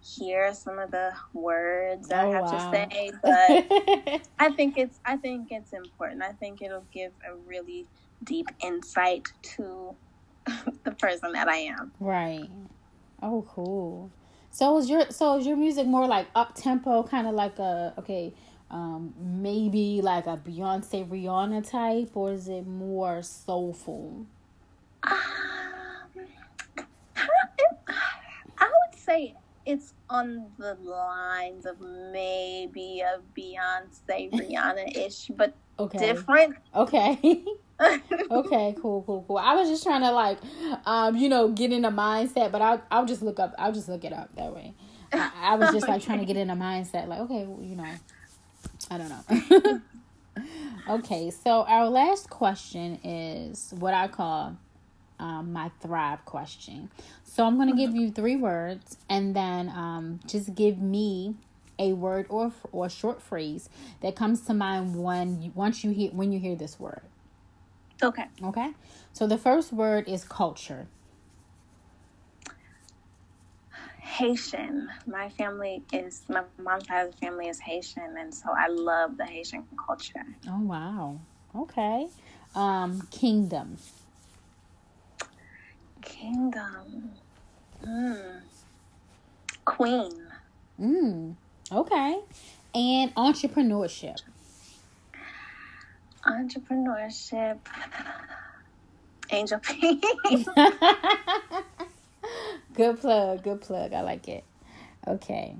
[0.01, 2.71] hear some of the words oh, I have wow.
[2.71, 6.21] to say, but I think it's I think it's important.
[6.21, 7.87] I think it'll give a really
[8.23, 9.95] deep insight to
[10.83, 11.91] the person that I am.
[11.99, 12.49] Right.
[13.21, 14.11] Oh, cool.
[14.51, 17.93] So is your so is your music more like up tempo, kind of like a
[17.97, 18.33] okay,
[18.71, 24.25] um, maybe like a Beyonce Rihanna type, or is it more soulful?
[25.03, 25.13] Um,
[28.57, 29.35] I would say
[29.65, 35.97] it's on the lines of maybe a Beyonce Rihanna ish, but okay.
[35.97, 36.55] different.
[36.73, 37.43] Okay.
[38.31, 39.37] okay, cool, cool, cool.
[39.37, 40.37] I was just trying to like,
[40.85, 43.53] um, you know, get in a mindset, but I'll I'll just look up.
[43.57, 44.73] I'll just look it up that way.
[45.11, 47.75] I, I was just like trying to get in a mindset, like, okay, well, you
[47.75, 47.85] know,
[48.89, 49.81] I don't know.
[50.95, 54.57] okay, so our last question is what I call
[55.19, 56.89] um, my thrive question.
[57.23, 61.35] So I'm going to give you three words, and then um, just give me
[61.79, 63.69] a word or or short phrase
[64.01, 67.01] that comes to mind when you, once you hear when you hear this word.
[68.03, 68.25] Okay.
[68.43, 68.71] Okay.
[69.13, 70.87] So the first word is culture.
[73.99, 74.89] Haitian.
[75.07, 79.17] My family is my mom's side of the family is Haitian, and so I love
[79.17, 80.25] the Haitian culture.
[80.47, 81.19] Oh wow.
[81.55, 82.07] Okay.
[82.55, 83.77] Um, kingdom.
[86.01, 87.11] Kingdom.
[87.85, 88.41] Mm.
[89.65, 90.11] Queen.
[90.79, 91.35] Mm.
[91.71, 92.19] Okay.
[92.73, 94.19] And entrepreneurship
[96.25, 97.59] entrepreneurship,
[99.29, 100.03] angel pink.
[102.73, 103.93] good plug, good plug.
[103.93, 104.43] I like it.
[105.07, 105.55] Okay.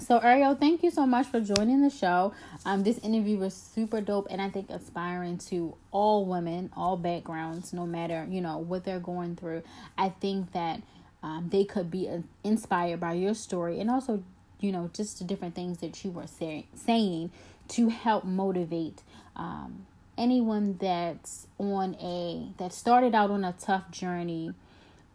[0.00, 2.34] So Ariel, thank you so much for joining the show.
[2.64, 7.72] Um, this interview was super dope, and I think inspiring to all women, all backgrounds,
[7.72, 9.62] no matter you know what they're going through.
[9.96, 10.82] I think that
[11.22, 14.22] um, they could be uh, inspired by your story, and also
[14.60, 17.30] you know just the different things that you were say- saying
[17.68, 19.02] to help motivate
[19.36, 19.86] um,
[20.16, 24.52] anyone that's on a that started out on a tough journey,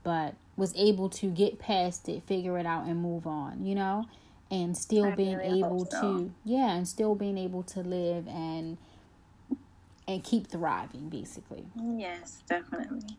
[0.03, 3.65] but was able to get past it, figure it out, and move on.
[3.65, 4.05] You know
[4.51, 6.01] and still I being really able so.
[6.01, 8.77] to yeah and still being able to live and
[10.07, 11.65] and keep thriving basically
[11.95, 13.15] yes definitely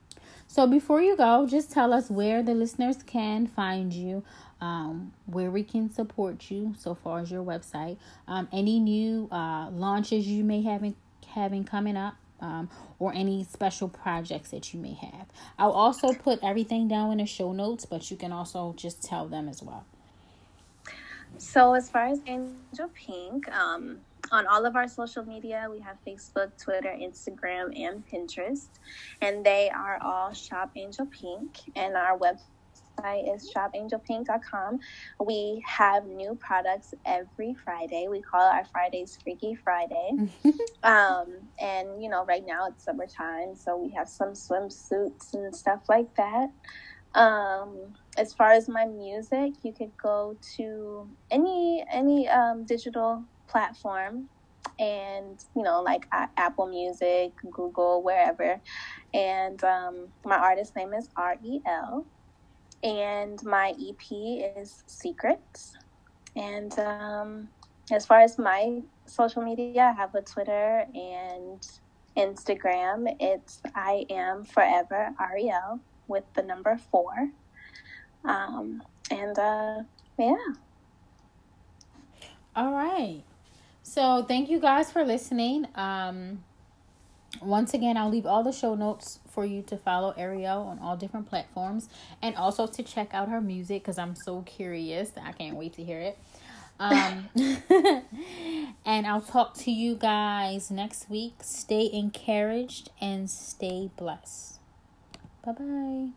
[0.47, 4.25] so before you go just tell us where the listeners can find you
[4.61, 7.97] um, where we can support you so far as your website.
[8.29, 10.95] Um, any new uh, launches you may have in,
[11.27, 15.27] having coming up um, or any special projects that you may have.
[15.59, 19.29] I'll also put everything down in the show notes but you can also just tell
[19.29, 19.85] them as well.
[21.39, 23.99] So as far as Angel Pink, um,
[24.33, 28.69] on all of our social media, we have Facebook, Twitter, Instagram, and Pinterest,
[29.21, 31.59] and they are all Shop Angel Pink.
[31.75, 32.41] And our website
[32.99, 34.79] is shopangelpink.com.
[35.25, 38.07] We have new products every Friday.
[38.11, 40.11] We call our Fridays Freaky Friday.
[40.83, 41.27] um,
[41.59, 46.15] and you know, right now it's summertime, so we have some swimsuits and stuff like
[46.17, 46.49] that.
[47.15, 54.29] Um, as far as my music, you could go to any any um, digital platform,
[54.79, 58.61] and you know, like uh, Apple Music, Google, wherever.
[59.13, 62.07] And um, my artist name is R E L,
[62.83, 64.13] and my EP
[64.57, 65.77] is Secrets.
[66.37, 67.49] And um,
[67.91, 71.67] as far as my social media, I have a Twitter and
[72.17, 73.15] Instagram.
[73.21, 77.31] It's I am forever Ariel with the number four.
[78.25, 79.83] Um, and uh,
[80.19, 80.37] yeah.
[82.55, 83.23] All right.
[83.83, 85.67] So thank you guys for listening.
[85.75, 86.45] Um,
[87.41, 90.97] once again, I'll leave all the show notes for you to follow Ariel on all
[90.97, 91.89] different platforms
[92.21, 95.13] and also to check out her music because I'm so curious.
[95.23, 96.19] I can't wait to hear it.
[96.81, 97.29] Um,
[98.85, 101.35] and I'll talk to you guys next week.
[101.43, 104.59] Stay encouraged and stay blessed.
[105.45, 106.09] Bye bye.